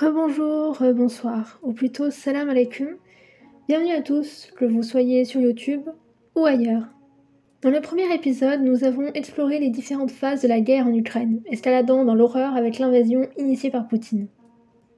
Rebonjour, 0.00 0.78
bonsoir, 0.94 1.60
ou 1.62 1.74
plutôt 1.74 2.10
salam 2.10 2.48
alaikum. 2.48 2.96
Bienvenue 3.68 3.92
à 3.92 4.00
tous, 4.00 4.50
que 4.56 4.64
vous 4.64 4.82
soyez 4.82 5.26
sur 5.26 5.42
YouTube 5.42 5.82
ou 6.34 6.46
ailleurs. 6.46 6.84
Dans 7.60 7.68
le 7.68 7.82
premier 7.82 8.10
épisode, 8.14 8.62
nous 8.62 8.84
avons 8.84 9.12
exploré 9.12 9.58
les 9.58 9.68
différentes 9.68 10.10
phases 10.10 10.40
de 10.40 10.48
la 10.48 10.62
guerre 10.62 10.86
en 10.86 10.94
Ukraine, 10.94 11.42
escaladant 11.50 12.06
dans 12.06 12.14
l'horreur 12.14 12.56
avec 12.56 12.78
l'invasion 12.78 13.28
initiée 13.36 13.68
par 13.68 13.88
Poutine. 13.88 14.28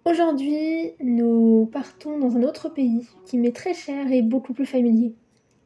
Aujourd'hui, 0.04 0.92
nous 1.00 1.68
partons 1.72 2.20
dans 2.20 2.36
un 2.36 2.44
autre 2.44 2.68
pays 2.68 3.08
qui 3.24 3.38
m'est 3.38 3.56
très 3.56 3.74
cher 3.74 4.12
et 4.12 4.22
beaucoup 4.22 4.52
plus 4.52 4.66
familier, 4.66 5.14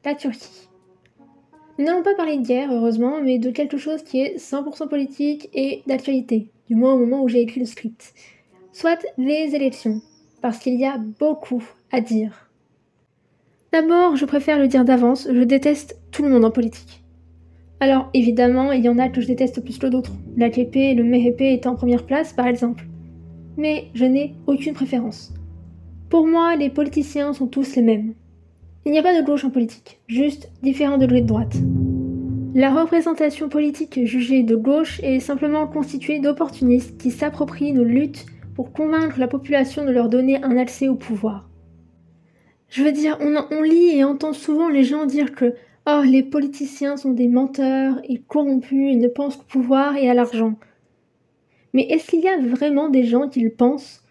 la 0.06 0.14
Turquie. 0.14 0.70
Nous 1.78 1.84
n'allons 1.84 2.02
pas 2.02 2.14
parler 2.14 2.38
de 2.38 2.46
guerre, 2.46 2.72
heureusement, 2.72 3.20
mais 3.20 3.38
de 3.38 3.50
quelque 3.50 3.76
chose 3.76 4.02
qui 4.02 4.18
est 4.18 4.38
100% 4.38 4.88
politique 4.88 5.50
et 5.52 5.82
d'actualité, 5.86 6.48
du 6.68 6.74
moins 6.74 6.94
au 6.94 6.98
moment 6.98 7.22
où 7.22 7.28
j'ai 7.28 7.42
écrit 7.42 7.60
le 7.60 7.66
script 7.66 8.14
soit 8.76 9.06
les 9.16 9.54
élections, 9.54 10.02
parce 10.42 10.58
qu'il 10.58 10.78
y 10.78 10.84
a 10.84 10.98
beaucoup 10.98 11.64
à 11.90 12.02
dire. 12.02 12.50
D'abord, 13.72 14.16
je 14.16 14.26
préfère 14.26 14.58
le 14.58 14.68
dire 14.68 14.84
d'avance, 14.84 15.26
je 15.32 15.42
déteste 15.44 15.98
tout 16.10 16.22
le 16.22 16.28
monde 16.28 16.44
en 16.44 16.50
politique. 16.50 17.02
Alors 17.80 18.10
évidemment, 18.12 18.72
il 18.72 18.84
y 18.84 18.90
en 18.90 18.98
a 18.98 19.08
que 19.08 19.22
je 19.22 19.28
déteste 19.28 19.64
plus 19.64 19.78
que 19.78 19.86
d'autres, 19.86 20.12
l'AKP 20.36 20.76
et 20.76 20.94
le 20.94 21.04
MHP 21.04 21.40
étant 21.40 21.72
en 21.72 21.76
première 21.76 22.04
place 22.04 22.34
par 22.34 22.46
exemple. 22.46 22.84
Mais 23.56 23.86
je 23.94 24.04
n'ai 24.04 24.34
aucune 24.46 24.74
préférence. 24.74 25.32
Pour 26.10 26.26
moi, 26.26 26.54
les 26.56 26.68
politiciens 26.68 27.32
sont 27.32 27.46
tous 27.46 27.76
les 27.76 27.82
mêmes. 27.82 28.12
Il 28.84 28.92
n'y 28.92 28.98
a 28.98 29.02
pas 29.02 29.18
de 29.18 29.24
gauche 29.24 29.46
en 29.46 29.50
politique, 29.50 30.00
juste 30.06 30.50
différents 30.62 30.98
degrés 30.98 31.22
de 31.22 31.26
droite. 31.26 31.56
La 32.54 32.74
représentation 32.74 33.48
politique 33.48 34.04
jugée 34.04 34.42
de 34.42 34.54
gauche 34.54 35.00
est 35.02 35.20
simplement 35.20 35.66
constituée 35.66 36.20
d'opportunistes 36.20 37.00
qui 37.00 37.10
s'approprient 37.10 37.72
nos 37.72 37.84
luttes 37.84 38.26
pour 38.56 38.72
convaincre 38.72 39.20
la 39.20 39.28
population 39.28 39.84
de 39.84 39.90
leur 39.90 40.08
donner 40.08 40.42
un 40.42 40.56
accès 40.56 40.88
au 40.88 40.94
pouvoir. 40.94 41.46
Je 42.70 42.82
veux 42.82 42.90
dire, 42.90 43.18
on, 43.20 43.62
lit 43.62 43.90
et 43.90 44.02
entend 44.02 44.32
souvent 44.32 44.70
les 44.70 44.82
gens 44.82 45.04
dire 45.04 45.34
que 45.34 45.54
oh, 45.86 46.00
les 46.02 46.22
politiciens 46.22 46.96
sont 46.96 47.12
des 47.12 47.28
menteurs 47.28 48.00
et 48.04 48.18
corrompus 48.18 48.94
et 48.94 48.96
ne 48.96 49.08
pensent 49.08 49.36
qu'au 49.36 49.44
pouvoir 49.44 49.96
et 49.96 50.08
à 50.08 50.14
l'argent. 50.14 50.54
Mais 51.74 51.82
est-ce 51.82 52.08
qu'il 52.08 52.22
y 52.22 52.28
a 52.28 52.38
vraiment 52.38 52.88
des 52.88 53.04
gens 53.04 53.28
qui 53.28 53.40
le 53.40 53.50
pensent? 53.50 54.02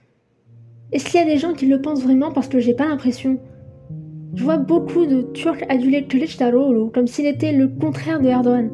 Est-ce 0.91 1.05
qu'il 1.05 1.19
y 1.19 1.23
a 1.23 1.25
des 1.25 1.37
gens 1.37 1.53
qui 1.53 1.65
le 1.65 1.81
pensent 1.81 2.03
vraiment 2.03 2.31
parce 2.31 2.47
que 2.47 2.59
j'ai 2.59 2.75
pas 2.75 2.85
l'impression? 2.85 3.39
Je 4.35 4.43
vois 4.43 4.57
beaucoup 4.57 5.07
de 5.07 5.23
Turcs 5.33 5.65
adulés 5.69 6.05
Kılıçdaroğlu 6.05 6.91
comme 6.91 7.07
s'il 7.07 7.25
était 7.25 7.51
le 7.51 7.67
contraire 7.67 8.21
de 8.21 8.29
Erdogan. 8.29 8.69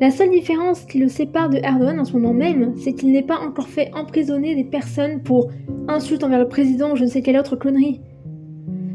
La 0.00 0.12
seule 0.12 0.30
différence 0.30 0.84
qui 0.84 0.98
le 0.98 1.08
sépare 1.08 1.50
de 1.50 1.56
Erdogan 1.56 1.98
en 1.98 2.04
ce 2.04 2.12
moment 2.12 2.32
même, 2.32 2.74
c'est 2.76 2.92
qu'il 2.92 3.10
n'est 3.10 3.24
pas 3.24 3.40
encore 3.40 3.66
fait 3.66 3.90
emprisonner 3.94 4.54
des 4.54 4.62
personnes 4.62 5.22
pour 5.22 5.50
insultes 5.88 6.22
envers 6.22 6.38
le 6.38 6.46
président 6.46 6.92
ou 6.92 6.96
je 6.96 7.02
ne 7.02 7.08
sais 7.08 7.20
quelle 7.20 7.36
autre 7.36 7.56
connerie. 7.56 8.00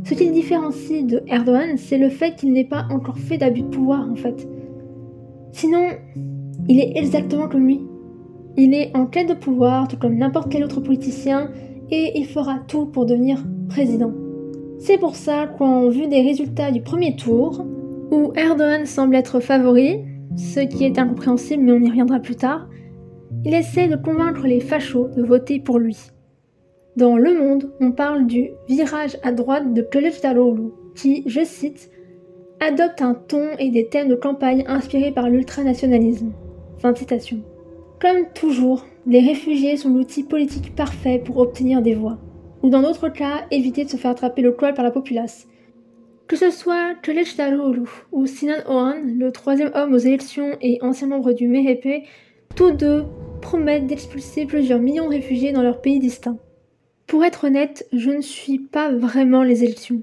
Ce 0.06 0.14
qui 0.14 0.28
le 0.28 0.32
différencie 0.32 1.06
de 1.06 1.22
Erdogan, 1.28 1.76
c'est 1.76 1.98
le 1.98 2.08
fait 2.08 2.36
qu'il 2.36 2.54
n'ait 2.54 2.64
pas 2.64 2.86
encore 2.90 3.18
fait 3.18 3.38
d'abus 3.38 3.64
de 3.64 3.68
pouvoir 3.68 4.10
en 4.10 4.16
fait. 4.16 4.48
Sinon, 5.52 5.90
il 6.70 6.80
est 6.80 6.94
exactement 6.96 7.50
comme 7.50 7.68
lui. 7.68 7.82
Il 8.56 8.74
est 8.74 8.96
en 8.96 9.06
quête 9.06 9.28
de 9.28 9.34
pouvoir, 9.34 9.90
tout 9.90 9.98
comme 9.98 10.18
n'importe 10.18 10.50
quel 10.50 10.64
autre 10.64 10.80
politicien, 10.80 11.50
et 11.92 12.18
il 12.18 12.26
fera 12.26 12.60
tout 12.68 12.86
pour 12.86 13.06
devenir 13.06 13.44
président. 13.68 14.14
C'est 14.80 14.98
pour 14.98 15.16
ça 15.16 15.48
qu'en 15.48 15.90
vue 15.90 16.08
des 16.08 16.22
résultats 16.22 16.72
du 16.72 16.82
premier 16.82 17.18
tour, 17.18 17.66
où 18.12 18.32
Erdogan 18.36 18.86
semble 18.86 19.16
être 19.16 19.42
favori, 19.42 20.00
ce 20.36 20.60
qui 20.60 20.86
est 20.86 21.00
incompréhensible 21.00 21.64
mais 21.64 21.72
on 21.74 21.80
y 21.80 21.90
reviendra 21.90 22.20
plus 22.20 22.36
tard, 22.36 22.68
il 23.46 23.54
essaie 23.54 23.88
de 23.88 23.96
convaincre 23.96 24.48
les 24.48 24.60
fachos 24.60 25.10
de 25.10 25.24
voter 25.24 25.60
pour 25.60 25.80
lui. 25.80 25.98
Dans 26.96 27.18
Le 27.18 27.34
Monde, 27.34 27.72
on 27.82 27.92
parle 27.92 28.28
du 28.28 28.52
virage 28.70 29.18
à 29.24 29.32
droite 29.32 29.74
de 29.74 29.82
Kılıçdaroğlu, 29.82 30.72
qui, 30.96 31.24
je 31.26 31.44
cite, 31.44 31.90
adopte 32.60 33.02
un 33.02 33.16
ton 33.16 33.50
et 33.58 33.72
des 33.72 33.88
thèmes 33.88 34.10
de 34.10 34.16
campagne 34.16 34.64
inspirés 34.68 35.12
par 35.12 35.30
l'ultranationalisme. 35.30 36.32
Comme 38.00 38.26
toujours, 38.36 38.86
les 39.08 39.22
réfugiés 39.22 39.78
sont 39.78 39.90
l'outil 39.90 40.24
politique 40.24 40.76
parfait 40.76 41.22
pour 41.24 41.38
obtenir 41.38 41.82
des 41.82 41.96
voix, 41.96 42.20
ou 42.62 42.70
dans 42.70 42.82
d'autres 42.82 43.10
cas, 43.10 43.46
éviter 43.52 43.86
de 43.86 43.90
se 43.90 43.98
faire 43.98 44.12
attraper 44.12 44.42
le 44.42 44.52
col 44.52 44.74
par 44.74 44.86
la 44.86 44.92
populace, 44.92 45.48
que 46.34 46.40
ce 46.40 46.50
soit 46.50 46.96
Kılıçdaroğlu 47.04 47.86
ou 48.12 48.26
Sinan 48.26 48.64
Oğan, 48.68 49.20
le 49.20 49.32
troisième 49.32 49.70
homme 49.76 49.94
aux 49.94 50.00
élections 50.00 50.58
et 50.62 50.80
ancien 50.82 51.08
membre 51.08 51.32
du 51.32 51.48
MHP, 51.48 52.08
tous 52.56 52.72
deux 52.72 53.04
promettent 53.40 53.86
d'expulser 53.86 54.48
plusieurs 54.48 54.80
millions 54.80 55.06
de 55.06 55.12
réfugiés 55.12 55.52
dans 55.52 55.62
leur 55.62 55.80
pays 55.80 56.00
distincts. 56.00 56.40
Pour 57.06 57.24
être 57.24 57.44
honnête, 57.44 57.88
je 57.94 58.10
ne 58.10 58.22
suis 58.22 58.58
pas 58.58 58.92
vraiment 58.92 59.44
les 59.44 59.64
élections. 59.64 60.02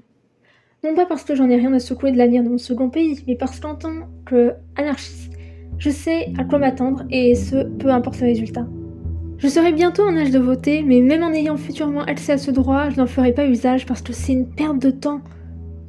Non 0.85 0.95
pas 0.95 1.05
parce 1.05 1.25
que 1.25 1.35
j'en 1.35 1.49
ai 1.49 1.57
rien 1.57 1.73
à 1.73 1.79
secouer 1.79 2.13
de 2.13 2.17
l'avenir 2.17 2.43
de 2.43 2.49
mon 2.49 2.57
second 2.57 2.89
pays, 2.89 3.21
mais 3.27 3.35
parce 3.35 3.59
qu'en 3.59 3.75
tant 3.75 4.07
qu'anarchiste, 4.25 5.33
je 5.79 5.89
sais 5.89 6.31
à 6.37 6.45
quoi 6.45 6.59
m'attendre 6.59 7.03
et 7.09 7.35
ce, 7.35 7.65
peu 7.77 7.89
importe 7.89 8.21
le 8.21 8.27
résultat. 8.27 8.65
Je 9.37 9.49
serai 9.49 9.73
bientôt 9.73 10.03
en 10.03 10.15
âge 10.15 10.31
de 10.31 10.39
voter, 10.39 10.81
mais 10.81 11.01
même 11.01 11.23
en 11.23 11.33
ayant 11.33 11.57
futurement 11.57 12.03
accès 12.03 12.31
à 12.31 12.37
ce 12.37 12.51
droit, 12.51 12.89
je 12.89 12.95
n'en 12.95 13.07
ferai 13.07 13.33
pas 13.33 13.47
usage 13.47 13.85
parce 13.85 14.01
que 14.01 14.13
c'est 14.13 14.31
une 14.31 14.49
perte 14.49 14.79
de 14.79 14.91
temps. 14.91 15.19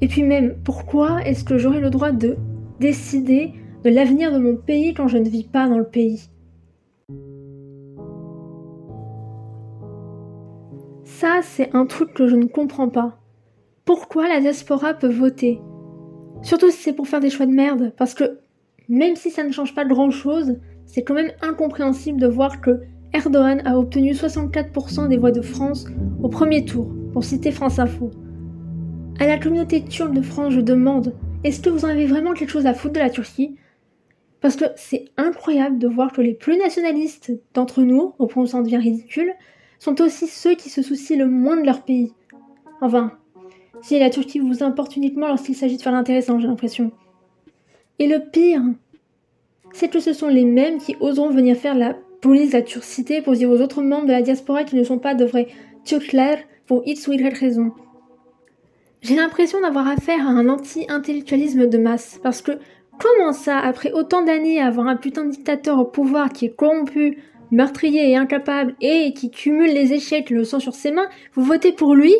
Et 0.03 0.09
puis 0.09 0.25
même, 0.25 0.57
pourquoi 0.65 1.23
est-ce 1.25 1.45
que 1.45 1.59
j'aurais 1.59 1.81
le 1.81 1.89
droit 1.89 2.11
de 2.11 2.37
décider 2.81 3.53
de 3.85 3.91
l'avenir 3.91 4.33
de 4.33 4.39
mon 4.39 4.57
pays 4.57 4.95
quand 4.95 5.07
je 5.07 5.17
ne 5.17 5.29
vis 5.29 5.45
pas 5.45 5.69
dans 5.69 5.79
le 5.79 5.87
pays? 5.87 6.29
Ça, 11.05 11.39
c'est 11.43 11.73
un 11.73 11.87
truc 11.87 12.15
que 12.15 12.27
je 12.27 12.35
ne 12.35 12.47
comprends 12.47 12.89
pas. 12.89 13.21
Pourquoi 13.85 14.29
la 14.29 14.41
diaspora 14.41 14.93
peut 14.93 15.09
voter? 15.09 15.61
Surtout 16.43 16.71
si 16.71 16.83
c'est 16.83 16.93
pour 16.95 17.07
faire 17.07 17.21
des 17.21 17.31
choix 17.31 17.47
de 17.47 17.53
merde, 17.53 17.93
parce 17.97 18.15
que 18.15 18.41
même 18.89 19.15
si 19.15 19.31
ça 19.31 19.45
ne 19.45 19.53
change 19.53 19.73
pas 19.73 19.85
grand-chose, 19.85 20.57
c'est 20.85 21.05
quand 21.05 21.15
même 21.15 21.31
incompréhensible 21.43 22.21
de 22.21 22.27
voir 22.27 22.61
que 22.61 22.81
Erdogan 23.13 23.63
a 23.65 23.79
obtenu 23.79 24.15
64% 24.15 25.07
des 25.07 25.17
voix 25.17 25.31
de 25.31 25.43
France 25.43 25.87
au 26.21 26.29
premier 26.29 26.65
tour, 26.65 26.91
pour 27.13 27.23
citer 27.23 27.53
France 27.53 27.79
Info. 27.79 28.11
À 29.19 29.27
la 29.27 29.39
communauté 29.39 29.85
turque 29.85 30.15
de 30.15 30.23
France, 30.23 30.55
je 30.55 30.61
demande 30.61 31.15
est-ce 31.45 31.61
que 31.61 31.71
vous 31.71 31.85
en 31.85 31.89
avez 31.89 32.07
vraiment 32.07 32.33
quelque 32.33 32.51
chose 32.51 32.67
à 32.67 32.75
foutre 32.75 32.95
de 32.95 32.99
la 32.99 33.11
Turquie? 33.11 33.57
Parce 34.41 34.57
que 34.57 34.65
c'est 34.77 35.07
incroyable 35.17 35.79
de 35.79 35.87
voir 35.87 36.13
que 36.13 36.21
les 36.21 36.35
plus 36.35 36.57
nationalistes 36.57 37.33
d'entre 37.55 37.83
nous, 37.83 38.15
au 38.19 38.27
point 38.27 38.43
où 38.43 38.47
ça 38.47 38.59
en 38.59 38.63
devient 38.63 38.79
ridicule, 38.79 39.33
sont 39.79 40.01
aussi 40.01 40.27
ceux 40.27 40.55
qui 40.55 40.71
se 40.71 40.83
soucient 40.83 41.19
le 41.19 41.29
moins 41.29 41.61
de 41.61 41.67
leur 41.67 41.83
pays. 41.83 42.13
Enfin, 42.81 43.13
si 43.83 43.99
la 43.99 44.11
Turquie 44.11 44.41
vous 44.41 44.63
importe 44.63 44.97
uniquement 44.97 45.29
lorsqu'il 45.29 45.55
s'agit 45.55 45.77
de 45.77 45.83
faire 45.83 45.93
l'intéressant, 45.93 46.39
j'ai 46.41 46.49
l'impression. 46.49 46.91
Et 47.99 48.09
le 48.09 48.19
pire, 48.19 48.63
c'est 49.73 49.89
que 49.89 50.01
ce 50.01 50.13
sont 50.13 50.29
les 50.29 50.45
mêmes 50.45 50.79
qui 50.79 50.97
oseront 51.01 51.31
venir 51.31 51.57
faire 51.57 51.75
la 51.75 51.97
police 52.21 52.51
de 52.51 52.57
la 52.57 52.63
turcité 52.63 53.23
pour 53.23 53.35
dire 53.35 53.51
aux 53.51 53.61
autres 53.61 53.83
membres 53.83 54.07
de 54.07 54.13
la 54.13 54.23
diaspora 54.23 54.65
qui 54.65 54.77
ne 54.77 54.85
sont 54.85 54.99
pas 54.99 55.15
de 55.15 55.25
vrais 55.25 55.49
Turkler 55.85 56.37
pour 56.67 56.83
X 56.87 57.09
ou 57.09 57.13
Y 57.13 57.39
raison. 57.39 57.73
J'ai 59.03 59.17
l'impression 59.17 59.61
d'avoir 59.61 59.89
affaire 59.89 60.29
à 60.29 60.31
un 60.31 60.49
anti-intellectualisme 60.49 61.67
de 61.67 61.77
masse, 61.77 62.21
parce 62.23 62.41
que 62.41 62.53
comment 63.01 63.33
ça, 63.33 63.59
après 63.59 63.91
autant 63.91 64.23
d'années 64.23 64.61
avoir 64.61 64.87
un 64.87 64.95
putain 64.95 65.25
de 65.25 65.31
dictateur 65.31 65.81
au 65.81 65.85
pouvoir 65.85 66.33
qui 66.33 66.47
est 66.47 66.57
corrompu, 66.57 67.19
meurtrier 67.51 68.13
et 68.13 68.17
incapable, 68.17 68.77
et 68.81 69.13
qui 69.13 69.33
cumule 69.33 69.73
les 69.73 69.93
échecs 69.93 70.31
le 70.31 70.45
sang 70.45 70.61
sur 70.61 70.75
ses 70.75 70.93
mains, 70.93 71.09
vous 71.35 71.43
votez 71.43 71.73
pour 71.73 71.97
lui? 71.97 72.15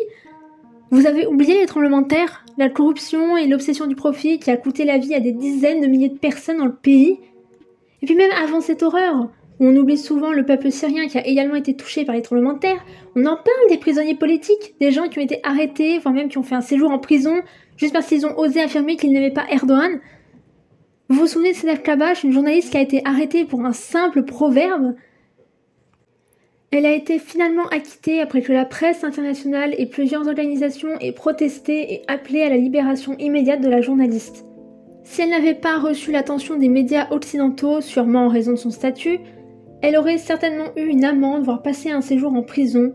Vous 0.91 1.07
avez 1.07 1.25
oublié 1.25 1.57
les 1.57 1.65
tremblements 1.67 2.01
de 2.01 2.07
terre, 2.07 2.43
la 2.57 2.69
corruption 2.69 3.37
et 3.37 3.47
l'obsession 3.47 3.87
du 3.87 3.95
profit 3.95 4.37
qui 4.37 4.51
a 4.51 4.57
coûté 4.57 4.83
la 4.83 4.97
vie 4.97 5.15
à 5.15 5.21
des 5.21 5.31
dizaines 5.31 5.79
de 5.79 5.87
milliers 5.87 6.09
de 6.09 6.19
personnes 6.19 6.57
dans 6.57 6.65
le 6.65 6.75
pays? 6.75 7.17
Et 8.01 8.05
puis 8.05 8.15
même 8.15 8.31
avant 8.43 8.59
cette 8.59 8.83
horreur, 8.83 9.29
on 9.59 9.75
oublie 9.75 9.97
souvent 9.97 10.31
le 10.31 10.45
peuple 10.45 10.71
syrien 10.71 11.07
qui 11.07 11.17
a 11.17 11.25
également 11.25 11.55
été 11.55 11.75
touché 11.75 12.05
par 12.05 12.15
les 12.15 12.21
tremblements 12.21 12.53
de 12.53 12.59
terre. 12.59 12.83
On 13.15 13.25
en 13.25 13.35
parle 13.35 13.69
des 13.69 13.77
prisonniers 13.77 14.15
politiques, 14.15 14.75
des 14.79 14.91
gens 14.91 15.07
qui 15.07 15.19
ont 15.19 15.23
été 15.23 15.39
arrêtés, 15.43 15.99
voire 15.99 16.13
même 16.13 16.29
qui 16.29 16.37
ont 16.37 16.43
fait 16.43 16.55
un 16.55 16.61
séjour 16.61 16.91
en 16.91 16.99
prison, 16.99 17.35
juste 17.77 17.93
parce 17.93 18.07
qu'ils 18.07 18.25
ont 18.25 18.37
osé 18.37 18.61
affirmer 18.61 18.95
qu'ils 18.95 19.11
n'aimaient 19.11 19.31
pas 19.31 19.45
Erdogan. 19.49 19.99
Vous 21.09 21.19
vous 21.19 21.27
souvenez 21.27 21.51
de 21.51 21.55
Sedef 21.55 21.83
Kabash, 21.83 22.23
une 22.23 22.31
journaliste 22.31 22.71
qui 22.71 22.77
a 22.77 22.81
été 22.81 23.01
arrêtée 23.05 23.45
pour 23.45 23.63
un 23.65 23.73
simple 23.73 24.23
proverbe? 24.23 24.95
Elle 26.71 26.87
a 26.87 26.93
été 26.93 27.19
finalement 27.19 27.67
acquittée 27.67 28.19
après 28.19 28.41
que 28.41 28.51
la 28.51 28.65
presse 28.65 29.03
internationale 29.03 29.75
et 29.77 29.85
plusieurs 29.85 30.27
organisations 30.27 30.97
aient 30.99 31.11
protesté 31.11 31.93
et 31.93 32.01
appelé 32.07 32.41
à 32.41 32.49
la 32.49 32.57
libération 32.57 33.15
immédiate 33.19 33.61
de 33.61 33.69
la 33.69 33.81
journaliste. 33.81 34.43
Si 35.03 35.21
elle 35.21 35.29
n'avait 35.29 35.53
pas 35.53 35.77
reçu 35.77 36.11
l'attention 36.11 36.57
des 36.57 36.69
médias 36.69 37.09
occidentaux, 37.11 37.81
sûrement 37.81 38.25
en 38.25 38.29
raison 38.29 38.53
de 38.53 38.57
son 38.57 38.71
statut, 38.71 39.19
elle 39.83 39.97
aurait 39.97 40.17
certainement 40.17 40.69
eu 40.77 40.85
une 40.85 41.03
amende, 41.03 41.43
voire 41.43 41.61
passé 41.61 41.91
un 41.91 42.01
séjour 42.01 42.33
en 42.33 42.41
prison, 42.41 42.93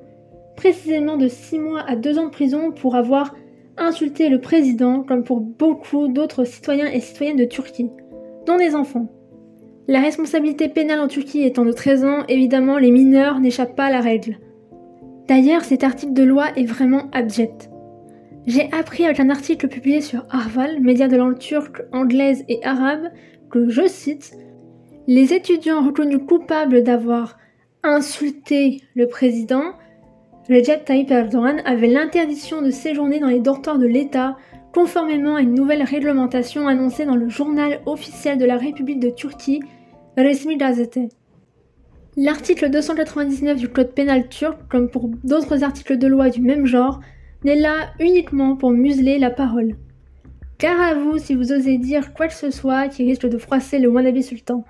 précisément 0.56 1.18
de 1.18 1.28
6 1.28 1.58
mois 1.58 1.82
à 1.86 1.96
2 1.96 2.18
ans 2.18 2.24
de 2.24 2.30
prison 2.30 2.72
pour 2.72 2.96
avoir 2.96 3.36
insulté 3.76 4.30
le 4.30 4.40
président, 4.40 5.02
comme 5.02 5.22
pour 5.22 5.40
beaucoup 5.40 6.08
d'autres 6.08 6.44
citoyens 6.44 6.90
et 6.90 7.00
citoyennes 7.00 7.36
de 7.36 7.44
Turquie, 7.44 7.90
dont 8.46 8.56
des 8.56 8.74
enfants. 8.74 9.06
La 9.86 10.00
responsabilité 10.00 10.68
pénale 10.68 11.00
en 11.00 11.08
Turquie 11.08 11.42
étant 11.42 11.66
de 11.66 11.72
13 11.72 12.04
ans, 12.06 12.24
évidemment, 12.26 12.78
les 12.78 12.90
mineurs 12.90 13.38
n'échappent 13.38 13.76
pas 13.76 13.86
à 13.86 13.90
la 13.90 14.00
règle. 14.00 14.38
D'ailleurs, 15.28 15.64
cet 15.64 15.84
article 15.84 16.14
de 16.14 16.22
loi 16.22 16.46
est 16.56 16.64
vraiment 16.64 17.10
abject. 17.12 17.68
J'ai 18.46 18.72
appris 18.72 19.04
avec 19.04 19.20
un 19.20 19.28
article 19.28 19.68
publié 19.68 20.00
sur 20.00 20.24
Arval, 20.30 20.80
média 20.80 21.06
de 21.06 21.18
langue 21.18 21.38
turque, 21.38 21.82
anglaise 21.92 22.46
et 22.48 22.64
arabe, 22.64 23.10
que, 23.50 23.68
je 23.68 23.86
cite, 23.86 24.32
les 25.08 25.32
étudiants 25.32 25.82
reconnus 25.82 26.20
coupables 26.28 26.82
d'avoir 26.82 27.38
insulté 27.82 28.82
le 28.94 29.08
président, 29.08 29.72
Recep 30.50 30.84
Tayyip 30.84 31.10
Erdogan 31.10 31.62
avait 31.64 31.86
l'interdiction 31.86 32.60
de 32.60 32.70
séjourner 32.70 33.18
dans 33.18 33.28
les 33.28 33.40
dortoirs 33.40 33.78
de 33.78 33.86
l'État, 33.86 34.36
conformément 34.74 35.36
à 35.36 35.40
une 35.40 35.54
nouvelle 35.54 35.82
réglementation 35.82 36.68
annoncée 36.68 37.06
dans 37.06 37.16
le 37.16 37.30
journal 37.30 37.80
officiel 37.86 38.36
de 38.36 38.44
la 38.44 38.58
République 38.58 39.00
de 39.00 39.08
Turquie, 39.08 39.62
Resmi 40.18 40.58
Gazete. 40.58 41.10
L'article 42.18 42.68
299 42.68 43.56
du 43.56 43.68
Code 43.70 43.94
pénal 43.94 44.28
turc, 44.28 44.58
comme 44.68 44.90
pour 44.90 45.08
d'autres 45.24 45.64
articles 45.64 45.96
de 45.96 46.06
loi 46.06 46.28
du 46.28 46.42
même 46.42 46.66
genre, 46.66 47.00
n'est 47.44 47.56
là 47.56 47.92
uniquement 47.98 48.56
pour 48.56 48.72
museler 48.72 49.18
la 49.18 49.30
parole. 49.30 49.76
Car 50.58 50.78
à 50.78 50.92
vous 50.92 51.16
si 51.16 51.34
vous 51.34 51.50
osez 51.50 51.78
dire 51.78 52.12
quoi 52.12 52.26
que 52.28 52.34
ce 52.34 52.50
soit 52.50 52.88
qui 52.88 53.04
risque 53.04 53.26
de 53.26 53.38
froisser 53.38 53.78
le 53.78 53.88
wannabe 53.88 54.20
sultan. 54.20 54.64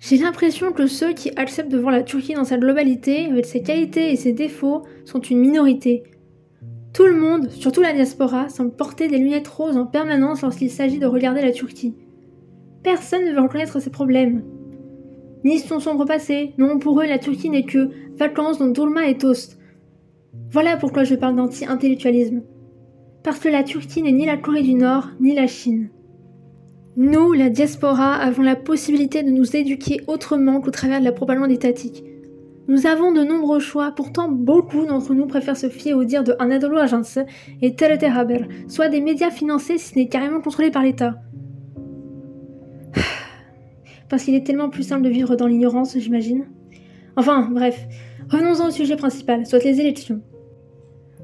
J'ai 0.00 0.16
l'impression 0.16 0.72
que 0.72 0.86
ceux 0.86 1.12
qui 1.12 1.30
acceptent 1.36 1.70
de 1.70 1.78
voir 1.78 1.92
la 1.92 2.02
Turquie 2.02 2.32
dans 2.32 2.44
sa 2.44 2.56
globalité, 2.56 3.26
avec 3.26 3.44
ses 3.44 3.62
qualités 3.62 4.10
et 4.10 4.16
ses 4.16 4.32
défauts, 4.32 4.82
sont 5.04 5.20
une 5.20 5.38
minorité. 5.38 6.04
Tout 6.94 7.04
le 7.04 7.14
monde, 7.14 7.50
surtout 7.50 7.82
la 7.82 7.92
diaspora, 7.92 8.48
semble 8.48 8.74
porter 8.74 9.08
des 9.08 9.18
lunettes 9.18 9.46
roses 9.46 9.76
en 9.76 9.86
permanence 9.86 10.40
lorsqu'il 10.40 10.70
s'agit 10.70 10.98
de 10.98 11.06
regarder 11.06 11.42
la 11.42 11.52
Turquie. 11.52 11.94
Personne 12.82 13.26
ne 13.26 13.32
veut 13.32 13.42
reconnaître 13.42 13.78
ses 13.78 13.90
problèmes, 13.90 14.42
ni 15.44 15.58
son 15.58 15.80
sombre 15.80 16.06
passé. 16.06 16.54
Non, 16.56 16.78
pour 16.78 17.00
eux, 17.00 17.06
la 17.06 17.18
Turquie 17.18 17.50
n'est 17.50 17.66
que 17.66 17.90
vacances 18.16 18.58
dont 18.58 18.68
Dolma 18.68 19.06
et 19.06 19.18
toast. 19.18 19.58
Voilà 20.50 20.78
pourquoi 20.78 21.04
je 21.04 21.14
parle 21.14 21.36
d'anti-intellectualisme. 21.36 22.42
Parce 23.22 23.38
que 23.38 23.50
la 23.50 23.64
Turquie 23.64 24.02
n'est 24.02 24.12
ni 24.12 24.24
la 24.24 24.38
Corée 24.38 24.62
du 24.62 24.74
Nord, 24.74 25.10
ni 25.20 25.34
la 25.34 25.46
Chine. 25.46 25.90
Nous, 26.96 27.32
la 27.32 27.50
diaspora, 27.50 28.14
avons 28.14 28.42
la 28.42 28.56
possibilité 28.56 29.22
de 29.22 29.30
nous 29.30 29.54
éduquer 29.54 30.00
autrement 30.08 30.60
qu'au 30.60 30.72
travers 30.72 30.98
de 30.98 31.04
la 31.04 31.12
propagande 31.12 31.52
étatique. 31.52 32.02
Nous 32.66 32.86
avons 32.86 33.12
de 33.12 33.22
nombreux 33.22 33.60
choix, 33.60 33.92
pourtant 33.92 34.28
beaucoup 34.28 34.84
d'entre 34.84 35.14
nous 35.14 35.26
préfèrent 35.26 35.56
se 35.56 35.68
fier 35.68 35.94
au 35.94 36.04
dire 36.04 36.24
de 36.24 36.34
Anadolu 36.40 36.78
Agence 36.78 37.18
et 37.62 37.74
TRT 37.74 38.04
Haber, 38.04 38.48
soit 38.68 38.88
des 38.88 39.00
médias 39.00 39.30
financés 39.30 39.78
si 39.78 39.90
ce 39.90 39.98
n'est 39.98 40.08
carrément 40.08 40.40
contrôlés 40.40 40.70
par 40.70 40.82
l'État. 40.82 41.16
Parce 44.08 44.24
qu'il 44.24 44.34
est 44.34 44.46
tellement 44.46 44.68
plus 44.68 44.82
simple 44.82 45.02
de 45.02 45.10
vivre 45.10 45.36
dans 45.36 45.46
l'ignorance, 45.46 45.96
j'imagine. 45.96 46.46
Enfin, 47.16 47.48
bref, 47.50 47.86
renonçons 48.28 48.66
au 48.66 48.70
sujet 48.70 48.96
principal, 48.96 49.46
soit 49.46 49.62
les 49.64 49.80
élections. 49.80 50.22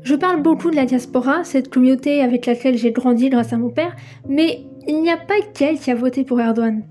Je 0.02 0.14
parle 0.14 0.42
beaucoup 0.42 0.70
de 0.70 0.76
la 0.76 0.86
diaspora, 0.86 1.42
cette 1.42 1.68
communauté 1.68 2.22
avec 2.22 2.46
laquelle 2.46 2.78
j'ai 2.78 2.92
grandi 2.92 3.28
grâce 3.28 3.52
à 3.52 3.56
mon 3.56 3.70
père, 3.70 3.96
mais 4.28 4.66
il 4.88 5.02
n'y 5.02 5.10
a 5.10 5.16
pas 5.16 5.40
qu'elle 5.54 5.78
qui 5.78 5.90
a 5.90 5.94
voté 5.94 6.24
pour 6.24 6.40
Erdogan. 6.40 6.84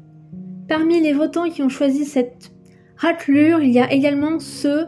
Parmi 0.67 0.99
les 0.99 1.13
votants 1.13 1.49
qui 1.49 1.61
ont 1.61 1.69
choisi 1.69 2.05
cette 2.05 2.51
raclure, 2.97 3.61
il 3.61 3.71
y 3.71 3.79
a 3.79 3.91
également 3.91 4.39
ceux 4.39 4.85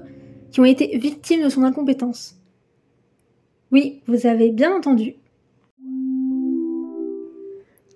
qui 0.51 0.59
ont 0.59 0.65
été 0.65 0.97
victimes 0.97 1.43
de 1.43 1.49
son 1.49 1.63
incompétence. 1.63 2.35
Oui, 3.71 4.01
vous 4.07 4.27
avez 4.27 4.51
bien 4.51 4.75
entendu. 4.75 5.15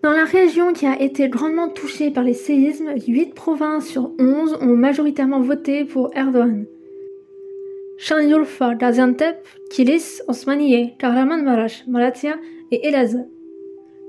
Dans 0.03 0.11
la 0.11 0.25
région 0.25 0.73
qui 0.73 0.85
a 0.85 0.99
été 0.99 1.29
grandement 1.29 1.69
touchée 1.69 2.09
par 2.11 2.23
les 2.23 2.33
séismes, 2.33 2.93
8 3.07 3.35
provinces 3.35 3.87
sur 3.87 4.11
11 4.19 4.57
ont 4.61 4.75
majoritairement 4.75 5.41
voté 5.41 5.85
pour 5.85 6.09
Erdogan. 6.15 6.65
Şanlıurfa, 7.97 8.73
Gaziantep, 8.73 9.47
Kilis, 9.69 10.23
Osmaniye, 10.27 10.95
Kahramanmaraş, 10.97 11.87
Malatya 11.87 12.35
et 12.71 12.83
Elazığ. 12.83 13.40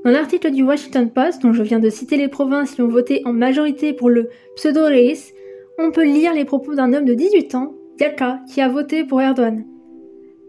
Dans 0.04 0.10
l'article 0.10 0.50
du 0.50 0.64
Washington 0.64 1.10
Post, 1.10 1.43
dont 1.43 1.52
je 1.52 1.62
viens 1.62 1.78
de 1.78 1.88
citer 1.88 2.16
les 2.16 2.26
provinces 2.26 2.75
qui 2.75 2.82
ont 2.82 2.88
voté 2.88 3.22
en 3.25 3.32
majorité 3.32 3.93
pour 3.93 4.10
le 4.10 4.31
pseudo-reis, 4.56 5.32
on 5.78 5.93
peut 5.93 6.04
lire 6.04 6.34
les 6.34 6.44
propos 6.44 6.75
d'un 6.75 6.93
homme 6.93 7.04
de 7.04 7.14
18 7.14 7.54
ans, 7.54 7.75
Yaka, 8.00 8.40
qui 8.52 8.60
a 8.60 8.69
voté 8.69 9.04
pour 9.04 9.20
Erdogan. 9.20 9.64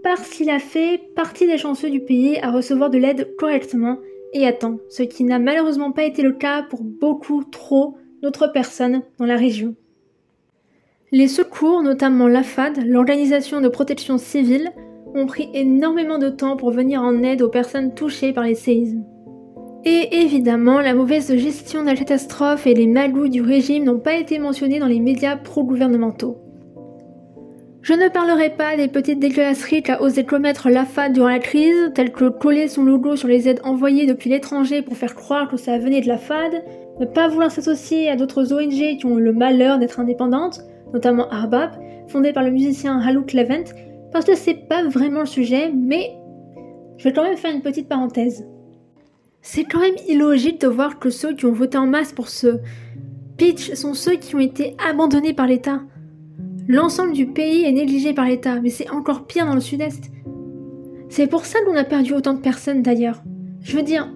Parce 0.01 0.27
qu'il 0.29 0.49
a 0.49 0.57
fait 0.57 0.99
partie 1.15 1.45
des 1.45 1.59
chanceux 1.59 1.91
du 1.91 1.99
pays 1.99 2.39
à 2.41 2.49
recevoir 2.49 2.89
de 2.89 2.97
l'aide 2.97 3.35
correctement 3.37 3.99
et 4.33 4.47
à 4.47 4.53
temps, 4.53 4.79
ce 4.89 5.03
qui 5.03 5.23
n'a 5.23 5.37
malheureusement 5.37 5.91
pas 5.91 6.03
été 6.03 6.23
le 6.23 6.33
cas 6.33 6.63
pour 6.63 6.83
beaucoup 6.83 7.43
trop 7.43 7.95
d'autres 8.23 8.47
personnes 8.47 9.03
dans 9.19 9.25
la 9.25 9.37
région. 9.37 9.75
Les 11.11 11.27
secours, 11.27 11.83
notamment 11.83 12.27
l'AFAD, 12.27 12.87
l'organisation 12.87 13.61
de 13.61 13.69
protection 13.69 14.17
civile, 14.17 14.71
ont 15.13 15.27
pris 15.27 15.47
énormément 15.53 16.17
de 16.17 16.29
temps 16.29 16.57
pour 16.57 16.71
venir 16.71 17.03
en 17.03 17.21
aide 17.21 17.43
aux 17.43 17.49
personnes 17.49 17.93
touchées 17.93 18.33
par 18.33 18.45
les 18.45 18.55
séismes. 18.55 19.05
Et 19.85 20.21
évidemment, 20.21 20.79
la 20.79 20.93
mauvaise 20.93 21.35
gestion 21.35 21.81
de 21.81 21.87
la 21.87 21.95
catastrophe 21.95 22.67
et 22.67 22.73
les 22.73 22.87
magouilles 22.87 23.29
du 23.29 23.41
régime 23.41 23.83
n'ont 23.83 23.99
pas 23.99 24.15
été 24.15 24.39
mentionnés 24.39 24.79
dans 24.79 24.87
les 24.87 25.01
médias 25.01 25.35
pro-gouvernementaux. 25.35 26.37
Je 27.81 27.91
ne 27.91 28.07
parlerai 28.07 28.51
pas 28.51 28.77
des 28.77 28.87
petites 28.87 29.19
dégueulasseries 29.19 29.83
qu'a 29.83 30.01
osé 30.01 30.23
commettre 30.23 30.69
l'AFAD 30.69 31.11
durant 31.11 31.27
la 31.27 31.39
crise, 31.39 31.91
telles 31.93 32.13
que 32.13 32.29
coller 32.29 32.69
son 32.69 32.83
logo 32.83 33.17
sur 33.17 33.27
les 33.27 33.49
aides 33.49 33.59
envoyées 33.65 34.05
depuis 34.05 34.29
l'étranger 34.29 34.81
pour 34.81 34.95
faire 34.95 35.15
croire 35.15 35.49
que 35.49 35.57
ça 35.57 35.77
venait 35.77 35.99
de 35.99 36.07
l'AFAD, 36.07 36.63
ne 37.01 37.05
pas 37.05 37.27
vouloir 37.27 37.51
s'associer 37.51 38.09
à 38.09 38.15
d'autres 38.15 38.53
ONG 38.53 38.97
qui 38.97 39.05
ont 39.05 39.15
le 39.15 39.33
malheur 39.33 39.79
d'être 39.79 39.99
indépendantes, 39.99 40.61
notamment 40.93 41.27
Arbab, 41.29 41.71
fondé 42.07 42.31
par 42.31 42.43
le 42.43 42.51
musicien 42.51 43.01
Halouk 43.01 43.33
Levent, 43.33 43.73
parce 44.13 44.23
que 44.23 44.35
c'est 44.35 44.69
pas 44.69 44.87
vraiment 44.87 45.21
le 45.21 45.25
sujet, 45.25 45.69
mais 45.75 46.11
je 46.95 47.03
vais 47.03 47.11
quand 47.11 47.23
même 47.23 47.35
faire 47.35 47.53
une 47.53 47.61
petite 47.61 47.89
parenthèse. 47.89 48.45
C'est 49.45 49.65
quand 49.65 49.81
même 49.81 49.97
illogique 50.07 50.61
de 50.61 50.67
voir 50.67 50.99
que 50.99 51.09
ceux 51.09 51.35
qui 51.35 51.45
ont 51.45 51.51
voté 51.51 51.77
en 51.77 51.85
masse 51.85 52.13
pour 52.13 52.29
ce 52.29 52.59
pitch 53.37 53.73
sont 53.73 53.93
ceux 53.93 54.15
qui 54.15 54.35
ont 54.35 54.39
été 54.39 54.73
abandonnés 54.89 55.33
par 55.33 55.47
l'État. 55.47 55.81
L'ensemble 56.69 57.11
du 57.11 57.27
pays 57.27 57.65
est 57.65 57.73
négligé 57.73 58.13
par 58.13 58.25
l'État, 58.25 58.61
mais 58.61 58.69
c'est 58.69 58.89
encore 58.89 59.27
pire 59.27 59.45
dans 59.45 59.53
le 59.53 59.59
sud-est. 59.59 60.11
C'est 61.09 61.27
pour 61.27 61.45
ça 61.45 61.59
qu'on 61.65 61.75
a 61.75 61.83
perdu 61.83 62.13
autant 62.13 62.33
de 62.33 62.39
personnes 62.39 62.83
d'ailleurs. 62.83 63.21
Je 63.59 63.75
veux 63.75 63.83
dire, 63.83 64.09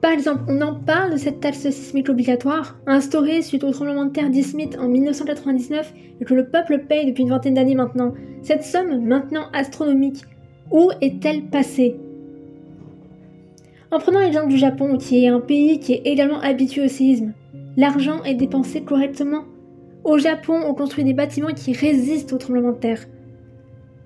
par 0.00 0.12
exemple, 0.12 0.44
on 0.48 0.62
en 0.62 0.74
parle 0.74 1.12
de 1.12 1.18
cette 1.18 1.40
taxe 1.40 1.68
sismique 1.68 2.08
obligatoire, 2.08 2.78
instaurée 2.86 3.42
suite 3.42 3.64
au 3.64 3.70
tremblement 3.70 4.06
de 4.06 4.12
terre 4.12 4.30
d'Ismith 4.30 4.78
en 4.80 4.88
1999 4.88 5.92
et 6.22 6.24
que 6.24 6.32
le 6.32 6.48
peuple 6.48 6.86
paye 6.88 7.04
depuis 7.04 7.24
une 7.24 7.28
vingtaine 7.28 7.54
d'années 7.54 7.74
maintenant. 7.74 8.14
Cette 8.40 8.64
somme, 8.64 9.04
maintenant 9.04 9.44
astronomique, 9.52 10.24
où 10.70 10.90
est-elle 11.02 11.50
passée? 11.50 12.00
En 13.92 13.98
prenant 13.98 14.20
l'exemple 14.20 14.48
du 14.48 14.56
Japon, 14.56 14.96
qui 14.96 15.22
est 15.22 15.28
un 15.28 15.38
pays 15.38 15.78
qui 15.78 15.92
est 15.92 16.06
également 16.06 16.40
habitué 16.40 16.82
au 16.82 16.88
séisme, 16.88 17.34
l'argent 17.76 18.24
est 18.24 18.34
dépensé 18.34 18.80
correctement. 18.80 19.44
Au 20.02 20.16
Japon, 20.16 20.58
on 20.66 20.72
construit 20.72 21.04
des 21.04 21.12
bâtiments 21.12 21.52
qui 21.54 21.74
résistent 21.74 22.32
au 22.32 22.38
tremblement 22.38 22.72
de 22.72 22.78
terre. 22.78 23.04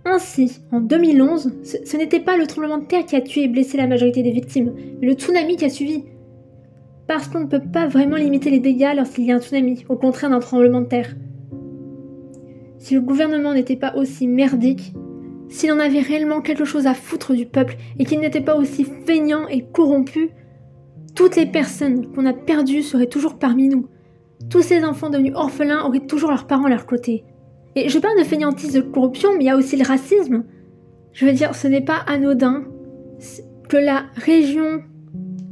Ainsi, 0.04 0.60
en 0.72 0.80
2011, 0.80 1.52
ce, 1.62 1.96
n'était 1.96 2.18
pas 2.18 2.36
le 2.36 2.48
tremblement 2.48 2.78
de 2.78 2.86
terre 2.86 3.06
qui 3.06 3.14
a 3.14 3.20
tué 3.20 3.44
et 3.44 3.48
blessé 3.48 3.76
la 3.76 3.86
majorité 3.86 4.24
des 4.24 4.32
victimes, 4.32 4.72
mais 5.00 5.06
le 5.06 5.12
tsunami 5.12 5.54
qui 5.54 5.64
a 5.64 5.70
suivi. 5.70 6.02
Parce 7.06 7.28
qu'on 7.28 7.40
ne 7.40 7.46
peut 7.46 7.62
pas 7.72 7.86
vraiment 7.86 8.16
limiter 8.16 8.50
les 8.50 8.58
dégâts 8.58 8.92
lorsqu'il 8.96 9.26
y 9.26 9.30
a 9.30 9.36
un 9.36 9.40
tsunami, 9.40 9.84
au 9.88 9.94
contraire 9.94 10.30
d'un 10.30 10.40
tremblement 10.40 10.80
de 10.80 10.86
terre. 10.86 11.14
Si 12.78 12.94
le 12.94 13.02
gouvernement 13.02 13.54
n'était 13.54 13.76
pas 13.76 13.94
aussi 13.94 14.26
merdique, 14.26 14.94
s'il 15.48 15.72
en 15.72 15.78
avait 15.78 16.00
réellement 16.00 16.40
quelque 16.40 16.64
chose 16.64 16.86
à 16.86 16.94
foutre 16.94 17.34
du 17.34 17.46
peuple 17.46 17.76
et 17.98 18.04
qu'il 18.04 18.20
n'était 18.20 18.40
pas 18.40 18.56
aussi 18.56 18.84
feignant 19.06 19.46
et 19.48 19.64
corrompu, 19.72 20.30
toutes 21.14 21.36
les 21.36 21.46
personnes 21.46 22.12
qu'on 22.12 22.26
a 22.26 22.32
perdues 22.32 22.82
seraient 22.82 23.06
toujours 23.06 23.38
parmi 23.38 23.68
nous. 23.68 23.86
Tous 24.50 24.62
ces 24.62 24.84
enfants 24.84 25.10
devenus 25.10 25.34
orphelins 25.34 25.84
auraient 25.84 26.06
toujours 26.06 26.30
leurs 26.30 26.46
parents 26.46 26.66
à 26.66 26.70
leur 26.70 26.86
côté. 26.86 27.24
Et 27.74 27.88
je 27.88 27.98
parle 27.98 28.18
de 28.18 28.24
fainéantise 28.24 28.72
de 28.72 28.80
corruption, 28.80 29.30
mais 29.32 29.44
il 29.44 29.46
y 29.46 29.50
a 29.50 29.56
aussi 29.56 29.76
le 29.76 29.86
racisme. 29.86 30.44
Je 31.12 31.26
veux 31.26 31.32
dire, 31.32 31.54
ce 31.54 31.68
n'est 31.68 31.84
pas 31.84 31.98
anodin 32.06 32.64
que 33.68 33.76
la 33.76 34.04
région 34.14 34.82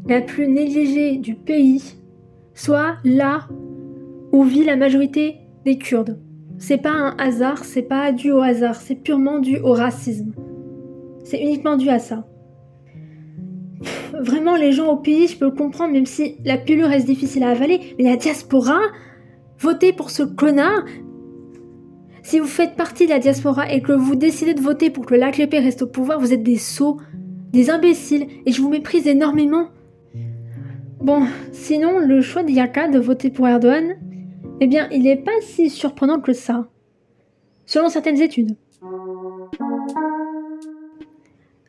la 0.07 0.21
plus 0.21 0.47
négligée 0.49 1.17
du 1.17 1.35
pays 1.35 1.97
soit 2.55 2.97
là 3.05 3.49
où 4.33 4.43
vit 4.43 4.65
la 4.65 4.77
majorité 4.77 5.37
des 5.65 5.79
Kurdes. 5.79 6.19
C'est 6.59 6.79
pas 6.79 6.93
un 6.93 7.17
hasard, 7.19 7.65
c'est 7.65 7.83
pas 7.83 8.13
dû 8.13 8.31
au 8.31 8.41
hasard, 8.41 8.77
c'est 8.77 8.95
purement 8.95 9.39
dû 9.39 9.59
au 9.59 9.73
racisme. 9.73 10.33
C'est 11.25 11.41
uniquement 11.41 11.77
dû 11.77 11.89
à 11.89 11.99
ça. 11.99 12.27
Vraiment, 14.19 14.57
les 14.57 14.73
gens 14.73 14.93
au 14.93 14.97
pays, 14.97 15.27
je 15.27 15.37
peux 15.37 15.47
le 15.47 15.51
comprendre, 15.51 15.93
même 15.93 16.07
si 16.07 16.37
la 16.45 16.57
pilule 16.57 16.85
reste 16.85 17.07
difficile 17.07 17.43
à 17.43 17.51
avaler, 17.51 17.81
mais 17.99 18.05
la 18.05 18.17
diaspora, 18.17 18.79
voter 19.59 19.93
pour 19.93 20.11
ce 20.11 20.23
connard, 20.23 20.85
si 22.23 22.39
vous 22.39 22.47
faites 22.47 22.77
partie 22.77 23.05
de 23.05 23.11
la 23.11 23.19
diaspora 23.19 23.71
et 23.71 23.83
que 23.83 23.93
vous 23.93 24.15
décidez 24.15 24.55
de 24.55 24.61
voter 24.61 24.89
pour 24.91 25.05
que 25.05 25.15
l'AKP 25.15 25.53
reste 25.53 25.83
au 25.83 25.87
pouvoir, 25.87 26.21
vous 26.21 26.33
êtes 26.33 26.43
des 26.43 26.57
sots, 26.57 26.97
des 27.53 27.69
imbéciles, 27.71 28.27
et 28.47 28.53
je 28.53 28.63
vous 28.63 28.71
méprise 28.71 29.07
énormément. 29.07 29.69
Bon, 31.01 31.25
sinon, 31.53 31.99
le 31.99 32.23
choix 32.23 32.43
d'Yaka 32.43 32.89
de 32.89 32.99
voter 32.99 33.29
pour 33.29 33.47
Erdogan, 33.47 33.97
eh 34.61 34.67
bien, 34.67 34.89
il 34.91 35.03
n'est 35.03 35.17
pas 35.17 35.41
si 35.41 35.71
surprenant 35.71 36.21
que 36.21 36.33
ça. 36.33 36.69
selon 37.67 37.89
certaines 37.89 38.21
études. 38.21 38.57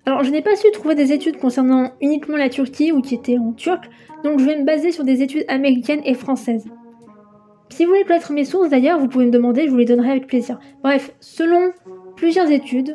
Alors, 0.06 0.24
je 0.24 0.30
n'ai 0.30 0.42
pas 0.42 0.56
su 0.56 0.70
trouver 0.72 0.94
des 0.94 1.14
études 1.14 1.40
concernant 1.40 1.92
uniquement 2.02 2.38
la 2.38 2.50
Turquie 2.50 2.92
ou 2.92 3.02
qui 3.02 3.16
étaient 3.16 3.38
en 3.38 3.54
turc, 3.54 3.90
donc 4.24 4.40
je 4.40 4.46
vais 4.46 4.58
me 4.58 4.66
baser 4.66 4.92
sur 4.92 5.04
des 5.04 5.22
études 5.24 5.46
américaines 5.48 6.02
et 6.06 6.14
françaises. 6.14 6.66
Si 7.70 7.84
vous 7.84 7.92
voulez 7.92 8.04
connaître 8.04 8.32
mes 8.32 8.46
sources 8.46 8.70
d'ailleurs, 8.70 9.00
vous 9.00 9.08
pouvez 9.08 9.26
me 9.26 9.32
demander, 9.32 9.66
je 9.66 9.72
vous 9.72 9.78
les 9.78 9.86
donnerai 9.86 10.12
avec 10.12 10.28
plaisir. 10.28 10.60
Bref, 10.84 11.14
selon 11.20 11.72
plusieurs 12.16 12.52
études, 12.52 12.94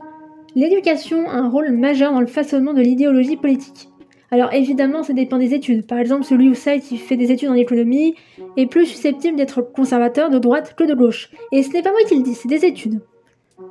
l'éducation 0.55 1.29
a 1.29 1.35
un 1.35 1.49
rôle 1.49 1.73
majeur 1.73 2.13
dans 2.13 2.21
le 2.21 2.27
façonnement 2.27 2.75
de 2.75 2.81
l'idéologie 2.81 3.37
politique. 3.37 3.90
Alors 4.33 4.53
évidemment, 4.53 5.03
ça 5.03 5.13
dépend 5.13 5.39
des 5.39 5.55
études. 5.55 5.87
Par 5.87 5.99
exemple, 5.99 6.25
celui 6.25 6.49
ou 6.49 6.55
celle 6.55 6.81
qui 6.81 6.99
fait 6.99 7.17
des 7.17 7.33
études 7.33 7.49
en 7.49 7.55
économie 7.55 8.15
est 8.57 8.67
plus 8.67 8.87
susceptible 8.87 9.37
d'être 9.37 9.61
conservateur 9.61 10.31
de 10.31 10.39
droite 10.39 10.75
que 10.77 10.85
de 10.85 10.95
gauche. 10.95 11.31
Et 11.51 11.63
ce 11.63 11.73
n'est 11.73 11.83
pas 11.83 11.91
moi 11.91 12.01
qui 12.07 12.17
le 12.17 12.23
dis, 12.23 12.35
c'est 12.35 12.49
des 12.49 12.65
études. 12.65 13.01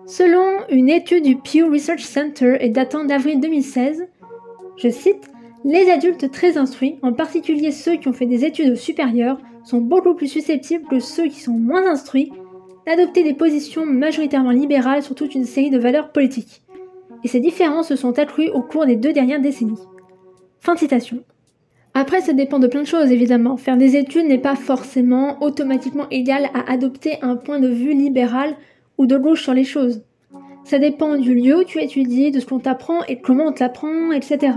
Selon 0.05 0.43
une 0.69 0.89
étude 0.89 1.23
du 1.23 1.37
Pew 1.37 1.71
Research 1.71 2.01
Center 2.01 2.57
et 2.59 2.69
datant 2.69 3.05
d'avril 3.05 3.39
2016, 3.39 4.07
je 4.77 4.89
cite, 4.89 5.29
Les 5.65 5.89
adultes 5.89 6.31
très 6.31 6.57
instruits, 6.57 6.99
en 7.03 7.13
particulier 7.13 7.71
ceux 7.71 7.95
qui 7.95 8.07
ont 8.07 8.13
fait 8.13 8.25
des 8.25 8.45
études 8.45 8.75
supérieures, 8.75 9.39
sont 9.63 9.79
beaucoup 9.79 10.13
plus 10.13 10.27
susceptibles 10.27 10.87
que 10.87 10.99
ceux 10.99 11.27
qui 11.27 11.41
sont 11.41 11.53
moins 11.53 11.85
instruits 11.85 12.31
d'adopter 12.85 13.23
des 13.23 13.33
positions 13.33 13.85
majoritairement 13.85 14.51
libérales 14.51 15.03
sur 15.03 15.15
toute 15.15 15.35
une 15.35 15.45
série 15.45 15.69
de 15.69 15.77
valeurs 15.77 16.11
politiques. 16.11 16.61
Et 17.23 17.27
ces 17.27 17.39
différences 17.39 17.89
se 17.89 17.95
sont 17.95 18.17
accrues 18.17 18.49
au 18.49 18.61
cours 18.61 18.85
des 18.85 18.95
deux 18.95 19.13
dernières 19.13 19.41
décennies. 19.41 19.79
Fin 20.59 20.73
de 20.73 20.79
citation. 20.79 21.23
Après, 21.93 22.21
ça 22.21 22.33
dépend 22.33 22.59
de 22.59 22.67
plein 22.67 22.81
de 22.81 22.87
choses, 22.87 23.11
évidemment. 23.11 23.57
Faire 23.57 23.77
des 23.77 23.95
études 23.95 24.27
n'est 24.27 24.37
pas 24.37 24.55
forcément 24.55 25.41
automatiquement 25.41 26.07
égal 26.11 26.49
à 26.53 26.71
adopter 26.71 27.17
un 27.21 27.35
point 27.35 27.59
de 27.59 27.67
vue 27.67 27.93
libéral 27.93 28.55
ou 28.97 29.05
de 29.05 29.17
gauche 29.17 29.43
sur 29.43 29.53
les 29.53 29.63
choses. 29.63 30.03
Ça 30.63 30.77
dépend 30.77 31.17
du 31.17 31.33
lieu 31.33 31.57
où 31.59 31.63
tu 31.63 31.81
étudies, 31.81 32.31
de 32.31 32.39
ce 32.39 32.45
qu'on 32.45 32.59
t'apprend 32.59 33.03
et 33.05 33.19
comment 33.21 33.45
on 33.47 33.53
te 33.53 33.63
etc. 34.13 34.53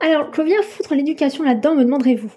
Alors, 0.00 0.30
que 0.30 0.42
vient 0.42 0.62
foutre 0.62 0.94
l'éducation 0.94 1.44
là-dedans, 1.44 1.74
me 1.74 1.84
demanderez-vous 1.84 2.32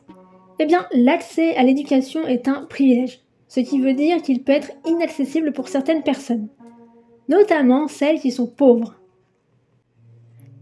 Eh 0.60 0.66
bien, 0.66 0.86
l'accès 0.94 1.56
à 1.56 1.64
l'éducation 1.64 2.26
est 2.26 2.48
un 2.48 2.66
privilège, 2.66 3.22
ce 3.48 3.60
qui 3.60 3.82
veut 3.82 3.94
dire 3.94 4.22
qu'il 4.22 4.44
peut 4.44 4.54
être 4.54 4.72
inaccessible 4.88 5.52
pour 5.52 5.68
certaines 5.68 6.04
personnes, 6.04 6.48
notamment 7.30 7.88
celles 7.88 8.20
qui 8.20 8.32
sont 8.32 8.48
pauvres. 8.48 9.01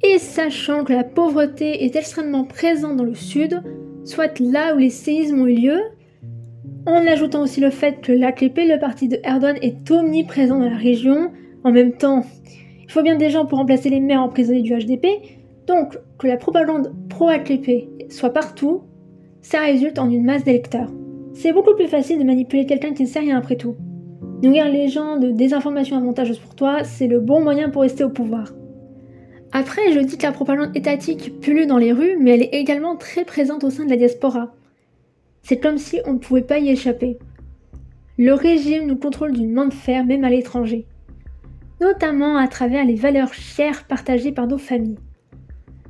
Et 0.02 0.18
sachant 0.18 0.84
que 0.84 0.94
la 0.94 1.04
pauvreté 1.04 1.84
est 1.84 1.96
extrêmement 1.96 2.46
présente 2.46 2.96
dans 2.96 3.04
le 3.04 3.16
sud, 3.16 3.62
soit 4.06 4.40
là 4.40 4.76
où 4.76 4.78
les 4.78 4.90
séismes 4.90 5.42
ont 5.42 5.48
eu 5.48 5.56
lieu, 5.56 5.80
en 6.86 7.06
ajoutant 7.06 7.42
aussi 7.42 7.60
le 7.60 7.70
fait 7.70 8.00
que 8.02 8.12
l'AKP, 8.12 8.60
le 8.60 8.80
parti 8.80 9.08
de 9.08 9.20
Erdogan, 9.24 9.58
est 9.62 9.92
omniprésent 9.92 10.58
dans 10.58 10.70
la 10.70 10.78
région. 10.78 11.32
En 11.64 11.72
même 11.72 11.94
temps, 11.94 12.24
il 12.82 12.92
faut 12.92 13.04
bien 13.04 13.16
des 13.16 13.30
gens 13.30 13.46
pour 13.46 13.58
remplacer 13.58 13.90
les 13.90 14.00
maires 14.00 14.22
emprisonnés 14.22 14.62
du 14.62 14.74
HDP, 14.74 15.06
donc 15.68 15.98
que 16.18 16.28
la 16.28 16.38
propagande 16.38 16.94
pro-AKP 17.10 18.10
soit 18.10 18.32
partout, 18.32 18.84
ça 19.42 19.60
résulte 19.60 20.00
en 20.00 20.10
une 20.10 20.24
masse 20.24 20.44
d'électeurs. 20.44 20.92
C'est 21.34 21.54
beaucoup 21.54 21.76
plus 21.76 21.88
facile 21.88 22.20
de 22.20 22.24
manipuler 22.24 22.66
quelqu'un 22.66 22.94
qui 22.94 23.04
ne 23.04 23.08
sait 23.08 23.20
rien 23.20 23.38
après 23.38 23.56
tout. 23.56 23.76
Nourrir 24.42 24.70
les 24.70 24.88
gens 24.88 25.18
de 25.18 25.32
désinformations 25.32 25.98
avantageuses 25.98 26.40
pour 26.40 26.56
toi, 26.56 26.84
c'est 26.84 27.08
le 27.08 27.20
bon 27.20 27.42
moyen 27.42 27.70
pour 27.70 27.82
rester 27.82 28.04
au 28.04 28.10
pouvoir. 28.10 28.54
Après, 29.52 29.92
je 29.94 30.00
dis 30.00 30.18
que 30.18 30.24
la 30.24 30.32
propagande 30.32 30.76
étatique 30.76 31.40
pullule 31.42 31.68
dans 31.68 31.78
les 31.78 31.92
rues, 31.92 32.18
mais 32.20 32.32
elle 32.32 32.44
est 32.44 32.54
également 32.54 32.96
très 32.96 33.26
présente 33.26 33.64
au 33.64 33.70
sein 33.70 33.86
de 33.86 33.90
la 33.90 33.98
diaspora. 33.98 34.54
C'est 35.42 35.60
comme 35.60 35.80
si 35.80 36.00
on 36.06 36.14
ne 36.14 36.20
pouvait 36.20 36.44
pas 36.44 36.60
y 36.60 36.70
échapper. 36.70 37.18
Le 38.18 38.34
régime 38.34 38.86
nous 38.86 38.98
contrôle 38.98 39.32
d'une 39.32 39.52
main 39.52 39.66
de 39.66 39.74
fer, 39.74 40.06
même 40.06 40.24
à 40.24 40.30
l'étranger, 40.30 40.86
notamment 41.82 42.38
à 42.38 42.48
travers 42.48 42.86
les 42.86 42.96
valeurs 42.96 43.34
chères 43.34 43.86
partagées 43.86 44.32
par 44.32 44.46
nos 44.46 44.58
familles. 44.58 45.00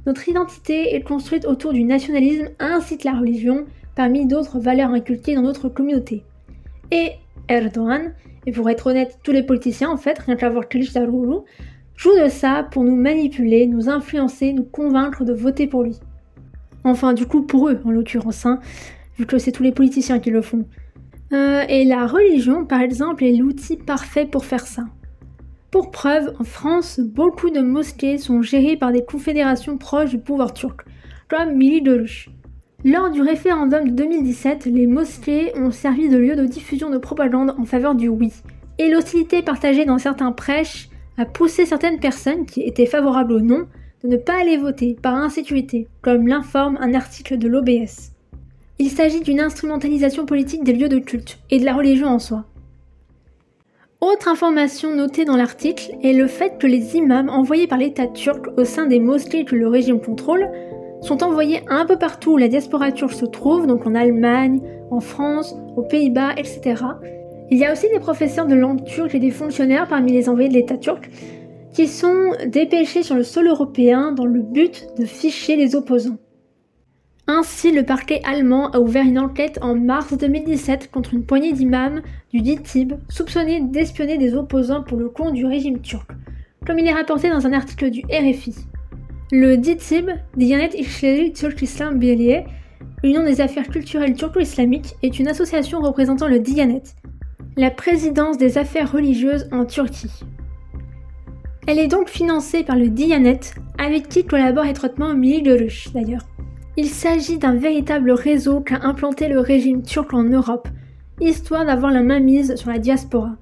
Notre 0.05 0.29
identité 0.29 0.95
est 0.95 1.01
construite 1.01 1.45
autour 1.45 1.73
du 1.73 1.83
nationalisme 1.83 2.49
ainsi 2.59 2.97
que 2.97 3.07
la 3.07 3.19
religion, 3.19 3.65
parmi 3.95 4.25
d'autres 4.25 4.59
valeurs 4.59 4.91
inculquées 4.91 5.35
dans 5.35 5.41
notre 5.41 5.67
communauté. 5.67 6.23
Et 6.91 7.11
Erdogan, 7.49 8.13
et 8.45 8.51
pour 8.51 8.69
être 8.69 8.87
honnête, 8.87 9.19
tous 9.23 9.31
les 9.31 9.43
politiciens 9.43 9.89
en 9.89 9.97
fait, 9.97 10.17
rien 10.19 10.35
qu'à 10.37 10.49
voir 10.49 10.69
Kılıçdaroğlu, 10.69 11.41
jouent 11.99 12.17
de 12.23 12.29
ça 12.29 12.65
pour 12.71 12.85
nous 12.85 12.95
manipuler, 12.95 13.67
nous 13.67 13.89
influencer, 13.89 14.53
nous 14.53 14.63
convaincre 14.63 15.25
de 15.25 15.33
voter 15.33 15.67
pour 15.67 15.83
lui. 15.83 15.99
Enfin, 16.85 17.11
du 17.13 17.25
coup, 17.25 17.41
pour 17.41 17.67
eux, 17.67 17.81
en 17.83 17.91
l'occurrence, 17.91 18.45
hein, 18.45 18.59
vu 19.17 19.25
que 19.25 19.37
c'est 19.37 19.51
tous 19.51 19.63
les 19.63 19.73
politiciens 19.73 20.19
qui 20.19 20.31
le 20.31 20.41
font. 20.41 20.65
Euh, 21.33 21.65
et 21.67 21.83
la 21.83 22.07
religion, 22.07 22.65
par 22.65 22.79
exemple, 22.79 23.25
est 23.25 23.33
l'outil 23.33 23.75
parfait 23.75 24.25
pour 24.25 24.45
faire 24.45 24.65
ça. 24.65 24.83
Pour 25.71 25.91
preuve, 25.91 26.33
en 26.39 26.45
France, 26.45 27.01
beaucoup 27.01 27.49
de 27.49 27.59
mosquées 27.59 28.17
sont 28.17 28.41
gérées 28.41 28.77
par 28.77 28.93
des 28.93 29.03
confédérations 29.03 29.77
proches 29.77 30.11
du 30.11 30.19
pouvoir 30.19 30.53
turc, 30.53 30.85
comme 31.27 31.55
Mili 31.55 31.81
Doluş. 31.81 32.29
Lors 32.85 33.11
du 33.11 33.21
référendum 33.21 33.89
de 33.89 33.93
2017, 33.93 34.67
les 34.67 34.87
mosquées 34.87 35.51
ont 35.57 35.69
servi 35.69 36.07
de 36.07 36.17
lieu 36.17 36.37
de 36.37 36.45
diffusion 36.45 36.89
de 36.89 36.97
propagande 36.97 37.53
en 37.57 37.65
faveur 37.65 37.93
du 37.93 38.07
oui. 38.07 38.31
Et 38.77 38.89
l'hostilité 38.89 39.41
partagée 39.41 39.83
dans 39.83 39.97
certains 39.97 40.31
prêches 40.31 40.88
a 41.19 41.25
poussé 41.25 41.65
certaines 41.65 41.99
personnes 41.99 42.45
qui 42.45 42.61
étaient 42.61 42.85
favorables 42.85 43.33
au 43.33 43.41
non 43.41 43.67
de 44.03 44.07
ne 44.07 44.15
pas 44.15 44.39
aller 44.39 44.55
voter 44.55 44.95
par 45.01 45.15
insécurité, 45.15 45.87
comme 46.01 46.27
l'informe 46.27 46.77
un 46.79 46.93
article 46.93 47.37
de 47.37 47.49
l'OBS. 47.49 48.13
Il 48.77 48.89
s'agit 48.89 49.19
d'une 49.19 49.41
instrumentalisation 49.41 50.25
politique 50.25 50.63
des 50.63 50.71
lieux 50.71 50.87
de 50.87 50.99
culte 50.99 51.39
et 51.49 51.59
de 51.59 51.65
la 51.65 51.73
religion 51.73 52.07
en 52.07 52.19
soi. 52.19 52.45
Autre 53.99 54.29
information 54.29 54.95
notée 54.95 55.25
dans 55.25 55.35
l'article 55.35 55.91
est 56.01 56.13
le 56.13 56.27
fait 56.27 56.57
que 56.57 56.67
les 56.67 56.95
imams 56.95 57.27
envoyés 57.27 57.67
par 57.67 57.79
l'État 57.79 58.07
turc 58.07 58.45
au 58.55 58.63
sein 58.63 58.85
des 58.85 59.01
mosquées 59.01 59.43
que 59.43 59.57
le 59.57 59.67
régime 59.67 59.99
contrôle 59.99 60.49
sont 61.01 61.21
envoyés 61.21 61.63
un 61.67 61.85
peu 61.85 61.97
partout 61.97 62.31
où 62.31 62.37
la 62.37 62.47
diaspora 62.47 62.93
turque 62.93 63.11
se 63.11 63.25
trouve, 63.25 63.67
donc 63.67 63.85
en 63.85 63.95
Allemagne, 63.95 64.61
en 64.89 65.01
France, 65.01 65.53
aux 65.75 65.83
Pays-Bas, 65.83 66.35
etc. 66.37 66.75
Il 67.51 67.57
y 67.57 67.65
a 67.65 67.71
aussi 67.71 67.87
des 67.91 67.99
professeurs 67.99 68.45
de 68.45 68.53
langue 68.53 68.83
turque 68.85 69.15
et 69.15 69.19
des 69.19 69.31
fonctionnaires 69.31 69.87
parmi 69.87 70.11
les 70.11 70.29
envoyés 70.29 70.49
de 70.49 70.53
l'État 70.53 70.77
turc 70.77 71.09
qui 71.73 71.87
sont 71.87 72.31
dépêchés 72.47 73.03
sur 73.03 73.15
le 73.15 73.23
sol 73.23 73.47
européen 73.47 74.11
dans 74.11 74.25
le 74.25 74.41
but 74.41 74.87
de 74.97 75.05
ficher 75.05 75.55
les 75.55 75.75
opposants. 75.75 76.17
Ainsi, 77.25 77.71
le 77.71 77.83
parquet 77.83 78.21
allemand 78.23 78.71
a 78.71 78.79
ouvert 78.79 79.05
une 79.05 79.19
enquête 79.19 79.59
en 79.61 79.75
mars 79.75 80.17
2017 80.17 80.89
contre 80.91 81.13
une 81.13 81.25
poignée 81.25 81.53
d'imams 81.53 82.01
du 82.33 82.41
DITIB 82.41 82.93
soupçonnés 83.07 83.61
d'espionner 83.61 84.17
des 84.17 84.33
opposants 84.35 84.83
pour 84.83 84.97
le 84.97 85.09
compte 85.09 85.33
du 85.33 85.45
régime 85.45 85.79
turc, 85.79 86.09
comme 86.65 86.79
il 86.79 86.87
est 86.87 86.93
rapporté 86.93 87.29
dans 87.29 87.45
un 87.45 87.53
article 87.53 87.91
du 87.91 88.01
RFI. 88.11 88.55
Le 89.31 89.57
DITIB, 89.57 90.09
Diyanet 90.37 90.73
İşleri 90.73 91.33
Türk 91.33 91.61
İslam 91.61 92.01
Birliği, 92.01 92.45
Union 93.03 93.23
des 93.23 93.41
affaires 93.41 93.69
culturelles 93.69 94.15
turco-islamiques, 94.15 94.95
est 95.03 95.19
une 95.19 95.29
association 95.29 95.81
représentant 95.81 96.27
le 96.27 96.39
Diyanet, 96.39 96.95
la 97.59 97.71
présidence 97.71 98.37
des 98.37 98.57
affaires 98.57 98.89
religieuses 98.89 99.49
en 99.51 99.65
Turquie. 99.65 100.23
Elle 101.67 101.77
est 101.77 101.89
donc 101.89 102.07
financée 102.07 102.63
par 102.63 102.77
le 102.77 102.87
Diyanet, 102.87 103.41
avec 103.77 104.07
qui 104.07 104.23
collabore 104.23 104.65
étroitement 104.65 105.13
Mili 105.13 105.41
Görüş 105.43 105.91
d'ailleurs. 105.93 106.25
Il 106.77 106.87
s'agit 106.87 107.37
d'un 107.37 107.55
véritable 107.55 108.11
réseau 108.11 108.61
qu'a 108.61 108.79
implanté 108.83 109.27
le 109.27 109.41
régime 109.41 109.83
turc 109.83 110.13
en 110.13 110.23
Europe, 110.23 110.69
histoire 111.19 111.65
d'avoir 111.65 111.91
la 111.91 112.01
main 112.01 112.21
mise 112.21 112.55
sur 112.55 112.69
la 112.69 112.79
diaspora. 112.79 113.35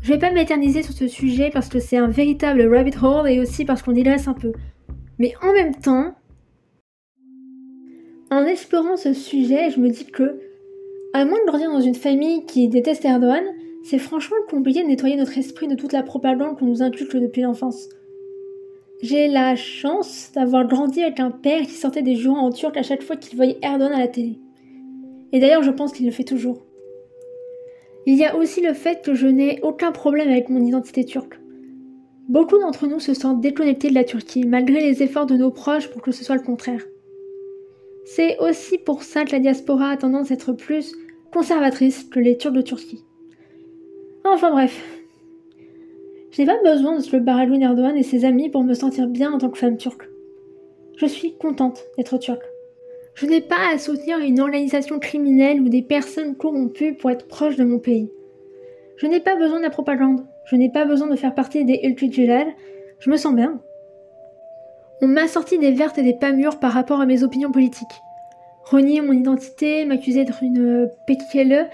Je 0.00 0.14
vais 0.14 0.18
pas 0.18 0.32
m'éterniser 0.32 0.82
sur 0.82 0.94
ce 0.94 1.06
sujet 1.06 1.50
parce 1.52 1.68
que 1.68 1.78
c'est 1.78 1.98
un 1.98 2.08
véritable 2.08 2.66
rabbit 2.74 2.96
hole 3.02 3.28
et 3.28 3.38
aussi 3.38 3.66
parce 3.66 3.82
qu'on 3.82 3.94
y 3.94 4.02
laisse 4.02 4.28
un 4.28 4.34
peu. 4.34 4.52
Mais 5.18 5.34
en 5.42 5.52
même 5.52 5.74
temps, 5.74 6.14
en 8.30 8.46
explorant 8.46 8.96
ce 8.96 9.12
sujet, 9.12 9.70
je 9.70 9.78
me 9.78 9.90
dis 9.90 10.06
que, 10.06 10.40
à 11.16 11.24
moins 11.24 11.40
de 11.40 11.46
grandir 11.46 11.72
dans 11.72 11.80
une 11.80 11.94
famille 11.94 12.44
qui 12.44 12.68
déteste 12.68 13.06
Erdogan, 13.06 13.42
c'est 13.82 13.98
franchement 13.98 14.36
compliqué 14.50 14.82
de 14.82 14.88
nettoyer 14.88 15.16
notre 15.16 15.38
esprit 15.38 15.66
de 15.66 15.74
toute 15.74 15.94
la 15.94 16.02
propagande 16.02 16.58
qu'on 16.58 16.66
nous 16.66 16.82
inculque 16.82 17.16
depuis 17.16 17.40
l'enfance. 17.40 17.88
J'ai 19.00 19.26
la 19.26 19.56
chance 19.56 20.30
d'avoir 20.34 20.66
grandi 20.66 21.02
avec 21.02 21.18
un 21.18 21.30
père 21.30 21.62
qui 21.62 21.72
sortait 21.72 22.02
des 22.02 22.16
jurons 22.16 22.36
en 22.36 22.50
turc 22.50 22.76
à 22.76 22.82
chaque 22.82 23.02
fois 23.02 23.16
qu'il 23.16 23.34
voyait 23.34 23.56
Erdogan 23.62 23.94
à 23.94 23.98
la 23.98 24.08
télé. 24.08 24.38
Et 25.32 25.40
d'ailleurs, 25.40 25.62
je 25.62 25.70
pense 25.70 25.92
qu'il 25.92 26.04
le 26.04 26.12
fait 26.12 26.22
toujours. 26.22 26.66
Il 28.04 28.18
y 28.18 28.26
a 28.26 28.36
aussi 28.36 28.60
le 28.60 28.74
fait 28.74 29.02
que 29.02 29.14
je 29.14 29.26
n'ai 29.26 29.58
aucun 29.62 29.92
problème 29.92 30.28
avec 30.28 30.50
mon 30.50 30.62
identité 30.62 31.02
turque. 31.06 31.40
Beaucoup 32.28 32.58
d'entre 32.58 32.86
nous 32.86 33.00
se 33.00 33.14
sentent 33.14 33.40
déconnectés 33.40 33.88
de 33.88 33.94
la 33.94 34.04
Turquie, 34.04 34.44
malgré 34.44 34.80
les 34.80 35.02
efforts 35.02 35.26
de 35.26 35.36
nos 35.36 35.50
proches 35.50 35.88
pour 35.88 36.02
que 36.02 36.12
ce 36.12 36.24
soit 36.24 36.36
le 36.36 36.42
contraire. 36.42 36.84
C'est 38.04 38.38
aussi 38.38 38.76
pour 38.76 39.02
ça 39.02 39.24
que 39.24 39.32
la 39.32 39.40
diaspora 39.40 39.90
a 39.90 39.96
tendance 39.96 40.30
à 40.30 40.34
être 40.34 40.52
plus 40.52 40.94
conservatrice 41.32 42.04
que 42.04 42.20
les 42.20 42.36
Turcs 42.36 42.52
de 42.52 42.62
Turquie. 42.62 43.04
Enfin 44.24 44.50
bref, 44.50 44.82
je 46.30 46.42
n'ai 46.42 46.46
pas 46.46 46.60
besoin 46.62 46.96
de 46.96 47.02
ce 47.02 47.16
Baradouin 47.16 47.60
Erdogan 47.60 47.96
et 47.96 48.02
ses 48.02 48.24
amis 48.24 48.50
pour 48.50 48.62
me 48.62 48.74
sentir 48.74 49.06
bien 49.06 49.32
en 49.32 49.38
tant 49.38 49.48
que 49.48 49.58
femme 49.58 49.76
turque. 49.76 50.08
Je 50.96 51.06
suis 51.06 51.36
contente 51.36 51.84
d'être 51.96 52.18
turque. 52.18 52.44
Je 53.14 53.24
n'ai 53.24 53.40
pas 53.40 53.72
à 53.72 53.78
soutenir 53.78 54.18
une 54.18 54.40
organisation 54.40 54.98
criminelle 54.98 55.62
ou 55.62 55.70
des 55.70 55.80
personnes 55.80 56.36
corrompues 56.36 56.94
pour 56.94 57.10
être 57.10 57.26
proche 57.26 57.56
de 57.56 57.64
mon 57.64 57.78
pays. 57.78 58.10
Je 58.98 59.06
n'ai 59.06 59.20
pas 59.20 59.36
besoin 59.36 59.58
de 59.58 59.62
la 59.62 59.70
propagande. 59.70 60.26
Je 60.44 60.56
n'ai 60.56 60.70
pas 60.70 60.84
besoin 60.84 61.06
de 61.06 61.16
faire 61.16 61.34
partie 61.34 61.64
des 61.64 61.80
Iltujilal. 61.82 62.48
Je 62.98 63.10
me 63.10 63.16
sens 63.16 63.34
bien. 63.34 63.60
On 65.00 65.06
m'a 65.06 65.28
sorti 65.28 65.58
des 65.58 65.72
vertes 65.72 65.98
et 65.98 66.02
des 66.02 66.14
pas 66.14 66.32
mûres 66.32 66.58
par 66.58 66.72
rapport 66.72 67.00
à 67.00 67.06
mes 67.06 67.22
opinions 67.22 67.50
politiques. 67.50 67.86
Renier 68.66 69.00
mon 69.00 69.12
identité, 69.12 69.84
m'accuser 69.84 70.24
d'être 70.24 70.42
une 70.42 70.90
PKLE, 71.06 71.68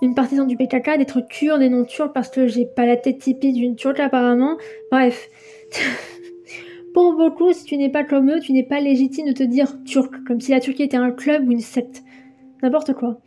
une 0.00 0.14
partisane 0.14 0.46
du 0.46 0.56
PKK, 0.56 0.96
d'être 0.96 1.20
kurde 1.20 1.60
et 1.60 1.68
non 1.68 1.84
turque 1.84 2.14
parce 2.14 2.30
que 2.30 2.46
j'ai 2.46 2.64
pas 2.64 2.86
la 2.86 2.96
tête 2.96 3.18
typique 3.18 3.54
d'une 3.54 3.76
turque 3.76 4.00
apparemment. 4.00 4.56
Bref. 4.90 5.28
Pour 6.94 7.14
beaucoup, 7.14 7.52
si 7.52 7.64
tu 7.64 7.76
n'es 7.76 7.90
pas 7.90 8.04
comme 8.04 8.30
eux, 8.30 8.40
tu 8.40 8.52
n'es 8.52 8.62
pas 8.62 8.80
légitime 8.80 9.26
de 9.26 9.32
te 9.32 9.42
dire 9.42 9.76
turc, 9.84 10.12
comme 10.26 10.40
si 10.40 10.50
la 10.50 10.60
Turquie 10.60 10.82
était 10.82 10.96
un 10.96 11.10
club 11.10 11.48
ou 11.48 11.52
une 11.52 11.60
secte. 11.60 12.02
N'importe 12.62 12.94
quoi. 12.94 13.20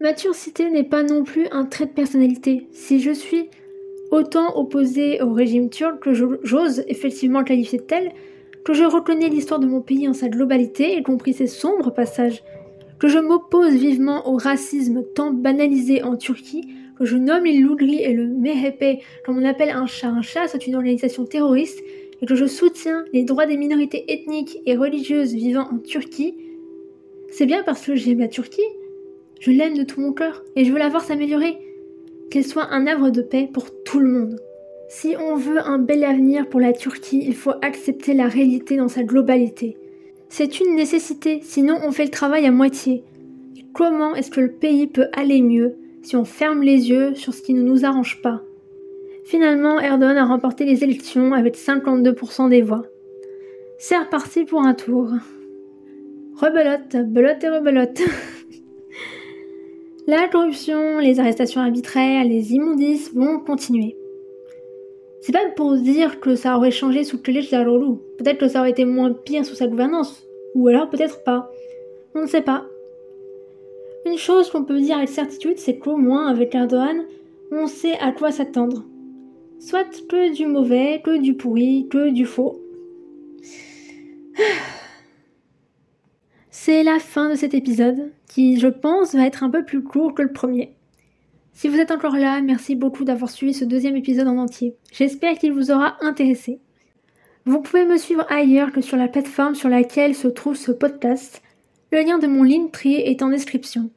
Ma 0.00 0.12
turcité 0.12 0.70
n'est 0.70 0.84
pas 0.84 1.02
non 1.02 1.24
plus 1.24 1.46
un 1.52 1.64
trait 1.64 1.86
de 1.86 1.90
personnalité. 1.90 2.68
Si 2.72 3.00
je 3.00 3.12
suis 3.12 3.48
autant 4.10 4.56
opposée 4.56 5.22
au 5.22 5.32
régime 5.32 5.70
turc 5.70 6.00
que 6.00 6.12
j'ose 6.12 6.84
effectivement 6.86 7.44
qualifier 7.44 7.78
de 7.78 7.84
tel, 7.84 8.12
que 8.66 8.74
je 8.74 8.82
reconnais 8.82 9.28
l'histoire 9.28 9.60
de 9.60 9.66
mon 9.68 9.80
pays 9.80 10.08
en 10.08 10.12
sa 10.12 10.28
globalité, 10.28 10.98
y 10.98 11.02
compris 11.04 11.32
ses 11.32 11.46
sombres 11.46 11.92
passages, 11.92 12.42
que 12.98 13.06
je 13.06 13.18
m'oppose 13.18 13.74
vivement 13.74 14.28
au 14.28 14.36
racisme 14.36 15.04
tant 15.14 15.30
banalisé 15.30 16.02
en 16.02 16.16
Turquie, 16.16 16.66
que 16.98 17.04
je 17.04 17.16
nomme 17.16 17.44
les 17.44 17.52
et 17.52 18.12
le 18.12 18.26
MHP 18.26 19.04
comme 19.24 19.38
on 19.38 19.44
appelle 19.44 19.70
un 19.70 19.86
chat 19.86 20.08
un 20.08 20.20
chat, 20.20 20.48
c'est 20.48 20.66
une 20.66 20.74
organisation 20.74 21.24
terroriste, 21.24 21.80
et 22.20 22.26
que 22.26 22.34
je 22.34 22.46
soutiens 22.46 23.04
les 23.12 23.22
droits 23.22 23.46
des 23.46 23.56
minorités 23.56 24.04
ethniques 24.12 24.58
et 24.66 24.74
religieuses 24.74 25.32
vivant 25.32 25.68
en 25.72 25.78
Turquie, 25.78 26.34
c'est 27.30 27.46
bien 27.46 27.62
parce 27.62 27.86
que 27.86 27.94
j'aime 27.94 28.18
la 28.18 28.28
Turquie. 28.28 28.62
Je 29.38 29.52
l'aime 29.52 29.76
de 29.76 29.84
tout 29.84 30.00
mon 30.00 30.12
cœur 30.12 30.42
et 30.56 30.64
je 30.64 30.72
veux 30.72 30.78
la 30.78 30.88
voir 30.88 31.04
s'améliorer. 31.04 31.56
Qu'elle 32.32 32.44
soit 32.44 32.72
un 32.72 32.88
havre 32.88 33.10
de 33.10 33.22
paix 33.22 33.48
pour 33.52 33.66
tout 33.84 34.00
le 34.00 34.10
monde. 34.10 34.40
Si 34.88 35.16
on 35.18 35.34
veut 35.34 35.58
un 35.58 35.78
bel 35.78 36.04
avenir 36.04 36.48
pour 36.48 36.60
la 36.60 36.72
Turquie, 36.72 37.24
il 37.26 37.34
faut 37.34 37.54
accepter 37.60 38.14
la 38.14 38.28
réalité 38.28 38.76
dans 38.76 38.88
sa 38.88 39.02
globalité. 39.02 39.76
C'est 40.28 40.60
une 40.60 40.76
nécessité, 40.76 41.40
sinon 41.42 41.78
on 41.84 41.90
fait 41.90 42.04
le 42.04 42.10
travail 42.10 42.46
à 42.46 42.52
moitié. 42.52 43.02
Comment 43.72 44.14
est-ce 44.14 44.30
que 44.30 44.40
le 44.40 44.52
pays 44.52 44.86
peut 44.86 45.08
aller 45.12 45.42
mieux 45.42 45.76
si 46.02 46.16
on 46.16 46.24
ferme 46.24 46.62
les 46.62 46.88
yeux 46.88 47.14
sur 47.14 47.34
ce 47.34 47.42
qui 47.42 47.52
ne 47.52 47.62
nous 47.62 47.84
arrange 47.84 48.22
pas? 48.22 48.42
Finalement, 49.24 49.80
Erdogan 49.80 50.16
a 50.16 50.24
remporté 50.24 50.64
les 50.64 50.84
élections 50.84 51.32
avec 51.32 51.56
52% 51.56 52.48
des 52.48 52.62
voix. 52.62 52.84
C'est 53.78 53.98
reparti 53.98 54.44
pour 54.44 54.62
un 54.62 54.74
tour. 54.74 55.08
Rebelote, 56.36 57.08
belote 57.08 57.42
et 57.42 57.48
rebelote. 57.48 58.00
La 60.06 60.28
corruption, 60.28 61.00
les 61.00 61.18
arrestations 61.18 61.60
arbitraires, 61.60 62.24
les 62.24 62.52
immondices 62.52 63.12
vont 63.12 63.40
continuer. 63.40 63.96
C'est 65.26 65.32
pas 65.32 65.48
pour 65.56 65.76
dire 65.76 66.20
que 66.20 66.36
ça 66.36 66.56
aurait 66.56 66.70
changé 66.70 67.02
sous 67.02 67.20
Kilic 67.20 67.50
Daroglu. 67.50 67.96
Peut-être 68.16 68.38
que 68.38 68.46
ça 68.46 68.60
aurait 68.60 68.70
été 68.70 68.84
moins 68.84 69.12
pire 69.12 69.44
sous 69.44 69.56
sa 69.56 69.66
gouvernance. 69.66 70.24
Ou 70.54 70.68
alors 70.68 70.88
peut-être 70.88 71.24
pas. 71.24 71.50
On 72.14 72.20
ne 72.22 72.26
sait 72.28 72.42
pas. 72.42 72.64
Une 74.06 74.18
chose 74.18 74.48
qu'on 74.50 74.62
peut 74.62 74.80
dire 74.80 74.98
avec 74.98 75.08
certitude, 75.08 75.58
c'est 75.58 75.78
qu'au 75.78 75.96
moins 75.96 76.28
avec 76.28 76.54
Erdogan, 76.54 77.06
on 77.50 77.66
sait 77.66 77.98
à 77.98 78.12
quoi 78.12 78.30
s'attendre. 78.30 78.84
Soit 79.58 80.06
que 80.06 80.32
du 80.32 80.46
mauvais, 80.46 81.02
que 81.04 81.18
du 81.18 81.34
pourri, 81.34 81.88
que 81.90 82.10
du 82.10 82.24
faux. 82.24 82.60
C'est 86.50 86.84
la 86.84 87.00
fin 87.00 87.30
de 87.30 87.34
cet 87.34 87.52
épisode, 87.52 88.12
qui 88.28 88.60
je 88.60 88.68
pense 88.68 89.16
va 89.16 89.26
être 89.26 89.42
un 89.42 89.50
peu 89.50 89.64
plus 89.64 89.82
court 89.82 90.14
que 90.14 90.22
le 90.22 90.32
premier. 90.32 90.75
Si 91.56 91.68
vous 91.68 91.78
êtes 91.78 91.90
encore 91.90 92.18
là, 92.18 92.42
merci 92.42 92.74
beaucoup 92.74 93.04
d'avoir 93.04 93.30
suivi 93.30 93.54
ce 93.54 93.64
deuxième 93.64 93.96
épisode 93.96 94.28
en 94.28 94.36
entier. 94.36 94.76
J'espère 94.92 95.38
qu'il 95.38 95.54
vous 95.54 95.70
aura 95.70 95.96
intéressé. 96.02 96.60
Vous 97.46 97.62
pouvez 97.62 97.86
me 97.86 97.96
suivre 97.96 98.26
ailleurs 98.28 98.72
que 98.72 98.82
sur 98.82 98.98
la 98.98 99.08
plateforme 99.08 99.54
sur 99.54 99.70
laquelle 99.70 100.14
se 100.14 100.28
trouve 100.28 100.54
ce 100.54 100.70
podcast. 100.70 101.40
Le 101.92 102.02
lien 102.02 102.18
de 102.18 102.26
mon 102.26 102.42
Linktree 102.42 102.96
est 102.96 103.22
en 103.22 103.30
description. 103.30 103.88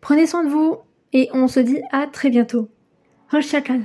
Prenez 0.00 0.26
soin 0.26 0.44
de 0.44 0.48
vous 0.48 0.78
et 1.12 1.28
on 1.34 1.46
se 1.46 1.60
dit 1.60 1.82
à 1.92 2.06
très 2.06 2.30
bientôt. 2.30 2.70
Hoşçakal. 3.34 3.82